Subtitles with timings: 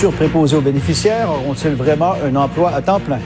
[0.00, 3.18] Préposés aux bénéficiaires auront-ils vraiment un emploi à temps plein?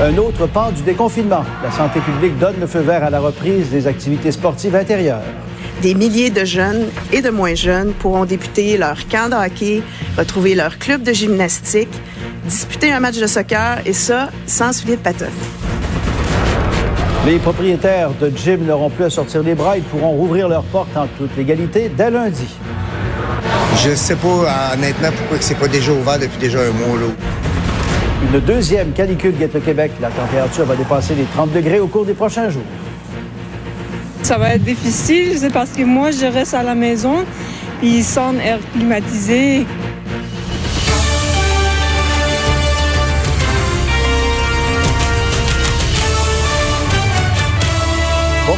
[0.00, 1.44] Un autre pan du déconfinement.
[1.62, 5.20] La santé publique donne le feu vert à la reprise des activités sportives intérieures.
[5.82, 9.82] Des milliers de jeunes et de moins jeunes pourront débuter leur camp de hockey,
[10.16, 11.92] retrouver leur club de gymnastique,
[12.46, 15.28] disputer un match de soccer et ça sans souliers de patin.
[17.26, 19.76] Les propriétaires de gym n'auront plus à sortir les bras.
[19.76, 22.48] Ils pourront rouvrir leurs portes en toute légalité dès lundi.
[23.84, 26.98] Je sais pas honnêtement pourquoi c'est pas déjà ouvert depuis déjà un mois.
[26.98, 27.06] Là.
[28.32, 29.92] Une deuxième canicule guette le Québec.
[30.00, 32.64] La température va dépasser les 30 degrés au cours des prochains jours.
[34.22, 37.24] Ça va être difficile, c'est parce que moi, je reste à la maison,
[37.80, 39.64] puis sans air climatisé.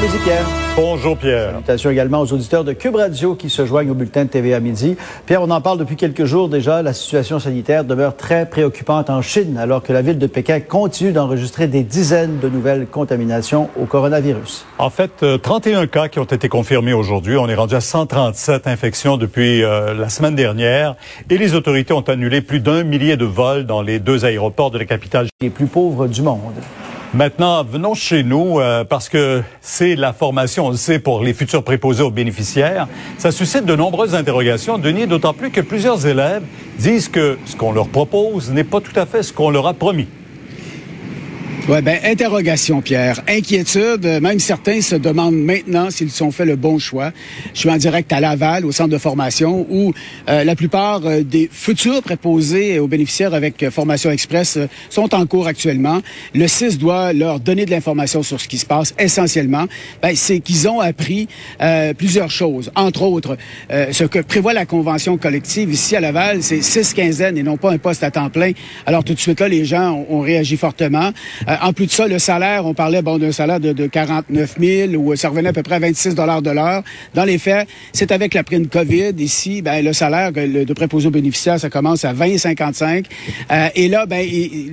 [0.01, 0.47] Bon midi, Pierre.
[0.77, 1.51] Bonjour Pierre.
[1.51, 4.61] Salutations également aux auditeurs de Cube Radio qui se joignent au bulletin de TV à
[4.61, 4.97] midi.
[5.27, 6.81] Pierre, on en parle depuis quelques jours déjà.
[6.81, 11.13] La situation sanitaire demeure très préoccupante en Chine alors que la ville de Pékin continue
[11.13, 14.65] d'enregistrer des dizaines de nouvelles contaminations au coronavirus.
[14.79, 17.37] En fait, 31 euh, cas qui ont été confirmés aujourd'hui.
[17.37, 20.95] On est rendu à 137 infections depuis euh, la semaine dernière
[21.29, 24.79] et les autorités ont annulé plus d'un millier de vols dans les deux aéroports de
[24.79, 25.27] la capitale.
[25.43, 26.55] Les plus pauvres du monde.
[27.13, 31.35] Maintenant, venons chez nous euh, parce que c'est la formation, on le sait, pour les
[31.35, 32.87] futurs préposés aux bénéficiaires.
[33.19, 36.45] Ça suscite de nombreuses interrogations, Denis, d'autant plus que plusieurs élèves
[36.79, 39.75] disent que ce qu'on leur propose n'est pas tout à fait ce qu'on leur a
[39.75, 40.07] promis.
[41.71, 43.21] Oui, ben interrogation, Pierre.
[43.29, 44.05] Inquiétude.
[44.21, 47.13] Même certains se demandent maintenant s'ils ont fait le bon choix.
[47.55, 49.93] Je suis en direct à Laval, au centre de formation, où
[50.29, 55.25] euh, la plupart euh, des futurs préposés aux bénéficiaires avec euh, formation express sont en
[55.27, 56.01] cours actuellement.
[56.35, 58.93] Le CIS doit leur donner de l'information sur ce qui se passe.
[58.99, 59.67] Essentiellement,
[60.03, 61.29] ben, c'est qu'ils ont appris
[61.97, 62.73] plusieurs choses.
[62.75, 63.37] Entre autres,
[63.71, 67.71] ce que prévoit la convention collective ici à Laval, c'est six quinzaines et non pas
[67.71, 68.53] un poste à temps plein.
[68.87, 71.13] Alors tout de suite là, les gens ont, réagi fortement.
[71.49, 74.57] Euh, en plus de ça, le salaire, on parlait bon d'un salaire de, de 49
[74.59, 76.83] 000 ou ça revenait à peu près à 26 dollars de l'heure.
[77.15, 81.11] Dans les faits, c'est avec la prime COVID ici, ben le salaire de préposé aux
[81.11, 83.05] bénéficiaires, ça commence à 20,55.
[83.51, 84.27] Euh, et là, ben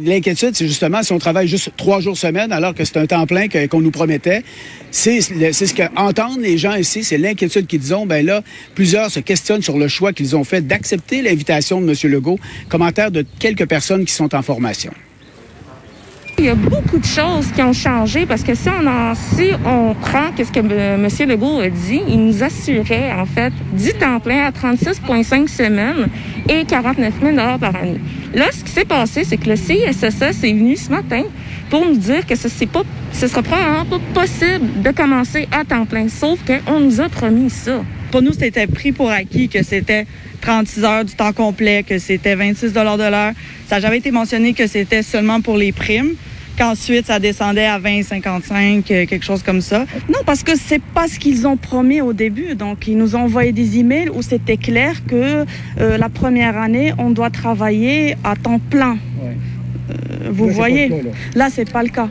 [0.03, 3.25] l'inquiétude, c'est justement si on travaille juste trois jours semaine, alors que c'est un temps
[3.25, 4.43] plein qu'on nous promettait.
[4.91, 8.05] C'est ce que entendent les gens ici, c'est l'inquiétude qu'ils ont.
[8.05, 8.41] Ben là,
[8.75, 12.11] plusieurs se questionnent sur le choix qu'ils ont fait d'accepter l'invitation de M.
[12.11, 12.39] Legault.
[12.69, 14.93] Commentaire de quelques personnes qui sont en formation.
[16.39, 19.49] Il y a beaucoup de choses qui ont changé parce que si on, en, si
[19.65, 21.29] on prend ce que M.
[21.29, 26.07] Legault a dit, il nous assurait en fait 10 temps plein à 36,5 semaines
[26.47, 27.99] et 49 000 par année.
[28.35, 31.23] Là, ce qui s'est passé, c'est que le CISSS est venu ce matin
[31.71, 35.65] pour nous dire que ce ne pas, ce sera probablement pas possible de commencer à
[35.65, 37.81] temps plein, sauf qu'on nous a promis ça.
[38.11, 40.05] Pour nous, c'était pris pour acquis que c'était
[40.41, 43.33] 36 heures du temps complet, que c'était 26 de l'heure.
[43.67, 46.15] Ça n'a jamais été mentionné que c'était seulement pour les primes
[46.57, 49.85] qu'ensuite ça descendait à 20, 55, euh, quelque chose comme ça.
[50.09, 52.55] Non, parce que c'est pas ce qu'ils ont promis au début.
[52.55, 55.45] Donc, ils nous ont envoyé des emails où c'était clair que
[55.79, 58.97] euh, la première année, on doit travailler à temps plein.
[59.89, 60.91] Euh, vous voyez,
[61.35, 62.09] là, c'est pas le cas.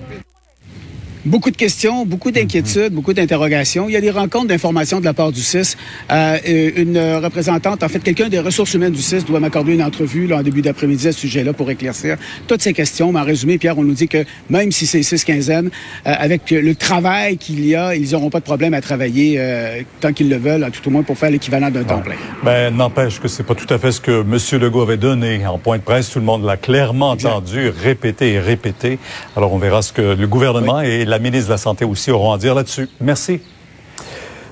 [1.26, 3.88] Beaucoup de questions, beaucoup d'inquiétudes, beaucoup d'interrogations.
[3.88, 5.74] Il y a des rencontres d'informations de la part du CIS.
[6.12, 6.38] Euh,
[6.76, 10.36] une représentante, en fait, quelqu'un des ressources humaines du CIS doit m'accorder une entrevue là,
[10.36, 12.16] en début d'après-midi à ce sujet-là pour éclaircir
[12.46, 13.10] toutes ces questions.
[13.10, 15.70] Mais en résumé, Pierre, on nous dit que même si c'est six quinzaines,
[16.06, 19.82] euh, avec le travail qu'il y a, ils n'auront pas de problème à travailler euh,
[20.00, 22.14] tant qu'ils le veulent, tout au moins pour faire l'équivalent d'un temps plein.
[22.44, 24.60] Ben, n'empêche que c'est pas tout à fait ce que M.
[24.60, 26.08] Legault avait donné en point de presse.
[26.10, 29.00] Tout le monde l'a clairement entendu, répété et répété.
[29.36, 32.10] Alors, on verra ce que le gouvernement et la la ministre de la Santé aussi
[32.10, 32.90] auront à dire là-dessus.
[33.00, 33.40] Merci.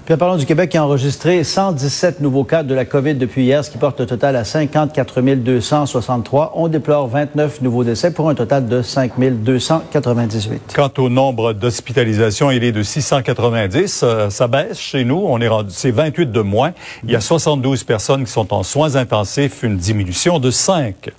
[0.07, 3.63] Puis parlons du Québec qui a enregistré 117 nouveaux cas de la COVID depuis hier,
[3.63, 6.53] ce qui porte le total à 54 263.
[6.57, 10.73] On déplore 29 nouveaux décès pour un total de 5 298.
[10.75, 14.01] Quant au nombre d'hospitalisations, il est de 690.
[14.03, 15.23] Euh, ça baisse chez nous.
[15.23, 16.73] On est rendu, c'est 28 de moins.
[17.05, 21.13] Il y a 72 personnes qui sont en soins intensifs, une diminution de 5.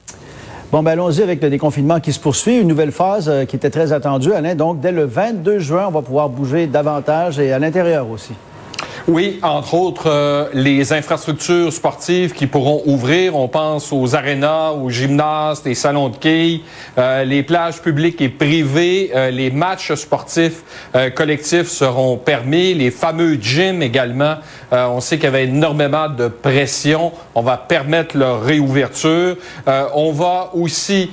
[0.75, 2.59] Bon, ben allons-y avec le déconfinement qui se poursuit.
[2.59, 4.55] Une nouvelle phase euh, qui était très attendue, Alain.
[4.55, 8.33] Donc, dès le 22 juin, on va pouvoir bouger davantage et à l'intérieur aussi.
[9.07, 13.35] Oui, entre autres, euh, les infrastructures sportives qui pourront ouvrir.
[13.35, 16.61] On pense aux arénas, aux gymnases, les salons de quilles,
[16.97, 19.11] euh, les plages publiques et privées.
[19.13, 20.63] Euh, les matchs sportifs
[21.13, 22.73] collectifs seront permis.
[22.73, 24.37] Les fameux gyms également.
[24.71, 27.11] on sait qu'il y avait énormément de pression.
[27.35, 29.35] On va permettre leur réouverture.
[29.93, 31.11] on va aussi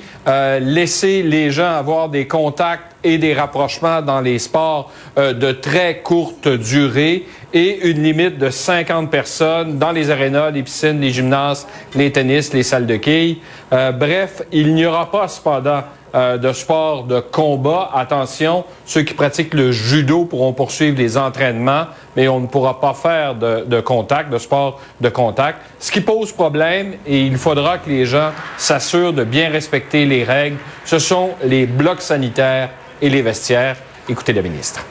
[0.59, 6.47] laisser les gens avoir des contacts et des rapprochements dans les sports de très courte
[6.47, 12.11] durée et une limite de 50 personnes dans les arénas, les piscines, les gymnases, les
[12.11, 13.37] tennis, les salles de quilles.
[13.71, 15.83] Euh, bref, il n'y aura pas cependant
[16.15, 17.91] euh, de sport de combat.
[17.93, 21.85] Attention, ceux qui pratiquent le judo pourront poursuivre les entraînements,
[22.15, 25.59] mais on ne pourra pas faire de, de contact, de sport de contact.
[25.79, 30.23] Ce qui pose problème, et il faudra que les gens s'assurent de bien respecter les
[30.23, 32.69] règles, ce sont les blocs sanitaires
[33.03, 33.75] et les vestiaires.
[34.07, 34.83] Écoutez le ministre.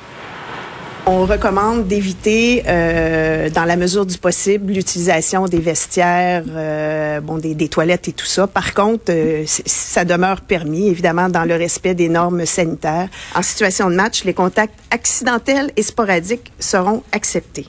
[1.06, 7.54] On recommande d'éviter, euh, dans la mesure du possible, l'utilisation des vestiaires, euh, bon, des,
[7.56, 8.46] des, toilettes et tout ça.
[8.46, 13.08] Par contre, euh, ça demeure permis, évidemment, dans le respect des normes sanitaires.
[13.34, 17.66] En situation de match, les contacts accidentels et sporadiques seront acceptés.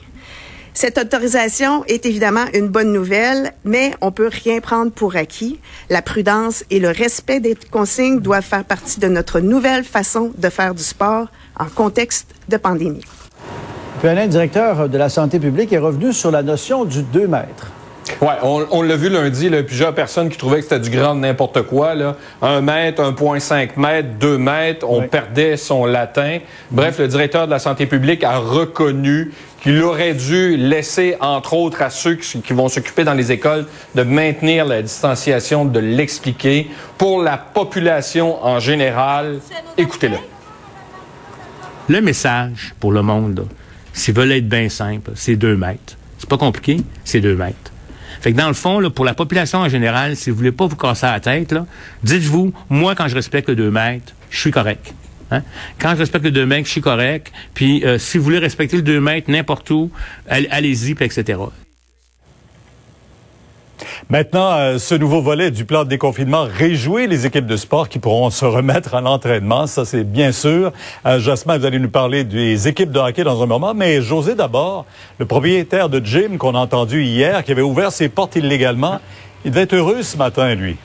[0.76, 5.60] Cette autorisation est évidemment une bonne nouvelle, mais on peut rien prendre pour acquis.
[5.88, 10.48] La prudence et le respect des consignes doivent faire partie de notre nouvelle façon de
[10.48, 11.28] faire du sport
[11.60, 13.04] en contexte de pandémie.
[14.00, 17.70] Puis Alain, directeur de la santé publique, est revenu sur la notion du 2 mètres.
[18.20, 21.62] Oui, on, l'a vu lundi, là, plusieurs personnes qui trouvaient que c'était du grand n'importe
[21.62, 21.94] quoi.
[21.94, 22.16] Là.
[22.42, 26.38] 1 mètre, 1,5 mètre, 2 mètres, on perdait son latin.
[26.70, 31.80] Bref, le directeur de la santé publique a reconnu qu'il aurait dû laisser, entre autres,
[31.80, 36.70] à ceux qui, qui vont s'occuper dans les écoles de maintenir la distanciation, de l'expliquer.
[36.98, 39.40] Pour la population en général,
[39.78, 40.16] écoutez-le.
[41.88, 43.46] Le message pour le monde,
[43.94, 45.96] S'ils veulent être bien simple, c'est deux mètres.
[46.18, 47.72] C'est pas compliqué, c'est deux mètres.
[48.24, 50.66] Fait que dans le fond, là, pour la population en général, si vous voulez pas
[50.66, 51.54] vous casser la tête,
[52.02, 54.94] dites-vous, moi, quand je respecte le deux mètres, je suis correct.
[55.30, 55.42] Hein?
[55.78, 57.30] Quand je respecte le deux mètres, je suis correct.
[57.52, 59.90] Puis euh, si vous voulez respecter le deux mètres n'importe où,
[60.26, 61.38] allez-y, etc.
[64.10, 67.98] Maintenant, euh, ce nouveau volet du plan de déconfinement réjouit les équipes de sport qui
[67.98, 69.66] pourront se remettre à l'entraînement.
[69.66, 70.72] Ça, c'est bien sûr.
[71.06, 73.74] Euh, Jasmin, vous allez nous parler des équipes de hockey dans un moment.
[73.74, 74.86] Mais José, d'abord,
[75.18, 79.00] le propriétaire de gym qu'on a entendu hier, qui avait ouvert ses portes illégalement,
[79.44, 80.76] il devait être heureux ce matin, lui.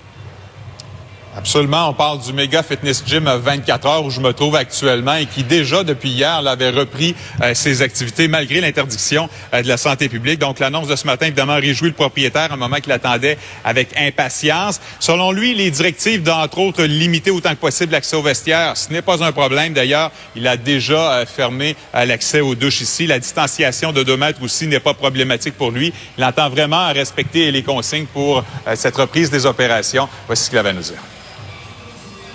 [1.37, 1.89] Absolument.
[1.89, 5.43] On parle du Mega Fitness Gym 24 heures où je me trouve actuellement et qui
[5.43, 10.39] déjà depuis hier l'avait repris euh, ses activités malgré l'interdiction euh, de la santé publique.
[10.39, 14.81] Donc l'annonce de ce matin évidemment réjouit le propriétaire un moment qu'il attendait avec impatience.
[14.99, 19.03] Selon lui, les directives d'entre autres limiter autant que possible l'accès aux vestiaires, ce n'est
[19.03, 19.73] pas un problème.
[19.73, 23.05] D'ailleurs, il a déjà euh, fermé l'accès aux douches ici.
[23.05, 25.93] La distanciation de deux mètres aussi n'est pas problématique pour lui.
[26.17, 28.43] Il entend vraiment respecter les consignes pour
[28.75, 30.09] cette reprise des opérations.
[30.25, 30.99] Voici ce qu'il avait à nous dire.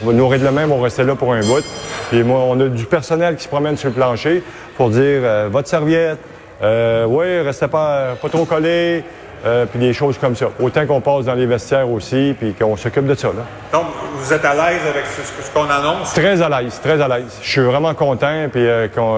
[0.05, 1.65] On va nourrir de la même, on va rester là pour un bout.
[2.11, 4.43] Puis moi, on a du personnel qui se promène sur le plancher
[4.77, 6.19] pour dire euh, votre serviette,
[6.63, 9.03] euh, oui, restez pas, pas trop collé,
[9.47, 10.49] euh, puis des choses comme ça.
[10.61, 13.29] Autant qu'on passe dans les vestiaires aussi, puis qu'on s'occupe de ça.
[13.29, 13.45] Là.
[13.73, 13.87] Donc,
[14.17, 16.13] vous êtes à l'aise avec ce, qu'on annonce?
[16.13, 17.39] Très à l'aise, très à l'aise.
[17.41, 18.67] Je suis vraiment content, puis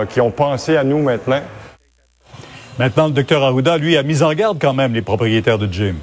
[0.09, 1.41] qu'ils ont pensé à nous maintenant.
[2.79, 5.97] Maintenant, le docteur Arruda, lui, a mis en garde quand même les propriétaires de gym.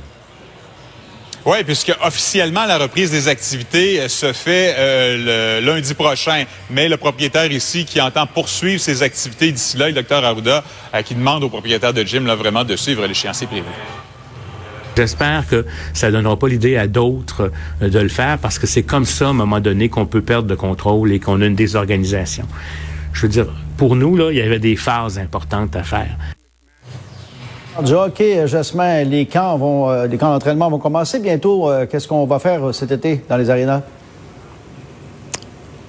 [1.45, 6.87] Oui, puisque officiellement la reprise des activités euh, se fait euh, le lundi prochain, mais
[6.87, 10.63] le propriétaire ici qui entend poursuivre ses activités d'ici là, le docteur Arruda,
[10.95, 13.67] euh, qui demande au propriétaire de gym là, vraiment de suivre l'échéancier privé.
[14.95, 18.83] J'espère que ça ne donnera pas l'idée à d'autres de le faire parce que c'est
[18.83, 21.55] comme ça, à un moment donné, qu'on peut perdre de contrôle et qu'on a une
[21.55, 22.47] désorganisation.
[23.11, 26.15] Je veux dire, pour nous, là, il y avait des phases importantes à faire.
[27.81, 31.71] Du hockey, euh, Jasmin, les camps vont, euh, les camps d'entraînement vont commencer bientôt.
[31.71, 33.81] Euh, qu'est-ce qu'on va faire cet été dans les arénas?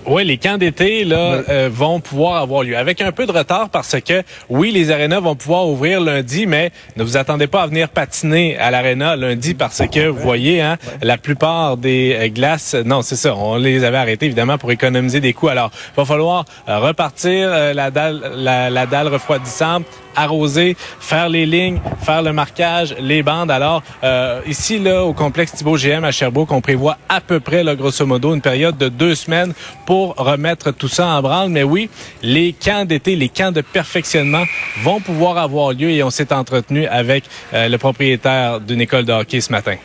[0.06, 3.96] Oui, les camps d'été là vont pouvoir avoir lieu avec un peu de retard parce
[4.02, 7.88] que oui, les arénas vont pouvoir ouvrir lundi, mais ne vous attendez pas à venir
[7.88, 13.16] patiner à l'aréna lundi parce que vous voyez, hein, la plupart des glaces, non, c'est
[13.16, 15.48] ça, on les avait arrêtées évidemment pour économiser des coûts.
[15.48, 19.86] Alors, il va falloir repartir la dalle, la, la dalle refroidissante,
[20.16, 23.50] arroser, faire les lignes, faire le marquage, les bandes.
[23.50, 27.64] Alors, euh, ici, là, au complexe Thibault GM à Sherbrooke, on prévoit à peu près,
[27.64, 29.52] là, grosso modo, une période de deux semaines
[29.86, 31.50] pour remettre tout ça en branle.
[31.50, 31.88] Mais oui,
[32.22, 34.44] les camps d'été, les camps de perfectionnement
[34.82, 39.12] vont pouvoir avoir lieu et on s'est entretenu avec euh, le propriétaire d'une école de
[39.12, 39.76] hockey ce matin.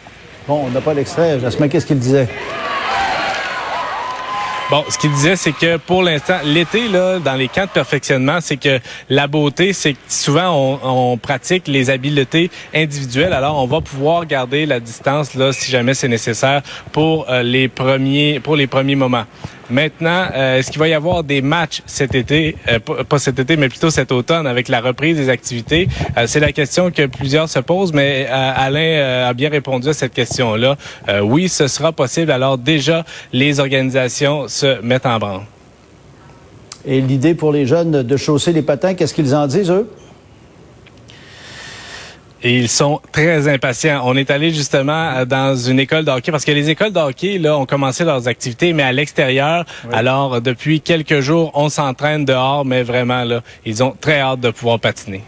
[0.48, 1.40] Bon, on n'a pas l'extrait.
[1.40, 2.28] Jasmin, qu'est-ce qu'il disait?
[4.70, 8.38] Bon, ce qu'il disait, c'est que pour l'instant, l'été, là, dans les camps de perfectionnement,
[8.40, 13.34] c'est que la beauté, c'est que souvent, on, pratique les habiletés individuelles.
[13.34, 16.62] Alors, on va pouvoir garder la distance, là, si jamais c'est nécessaire,
[16.92, 19.26] pour euh, les premiers, pour les premiers moments.
[19.70, 23.56] Maintenant, euh, est-ce qu'il va y avoir des matchs cet été, euh, pas cet été,
[23.56, 25.88] mais plutôt cet automne avec la reprise des activités?
[26.18, 30.14] Euh, c'est la question que plusieurs se posent, mais Alain a bien répondu à cette
[30.14, 30.76] question-là.
[31.24, 32.32] oui, ce sera possible.
[32.32, 35.42] Alors déjà, les organisations se mettent en branle.
[36.86, 39.90] Et l'idée pour les jeunes de chausser les patins, qu'est-ce qu'ils en disent, eux?
[42.42, 44.02] Et ils sont très impatients.
[44.06, 47.00] On est allé justement euh, dans une école de hockey parce que les écoles de
[47.00, 49.66] hockey là ont commencé leurs activités, mais à l'extérieur.
[49.92, 54.52] Alors depuis quelques jours, on s'entraîne dehors, mais vraiment là, ils ont très hâte de
[54.52, 55.24] pouvoir patiner.